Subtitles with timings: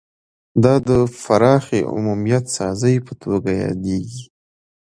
[0.63, 0.89] دا د
[1.23, 4.23] پراخې عمومیت سازۍ په توګه یادیږي